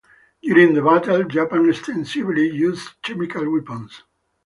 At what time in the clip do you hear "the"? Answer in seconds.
0.73-0.81